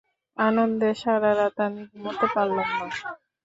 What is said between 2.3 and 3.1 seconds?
পারলাম না।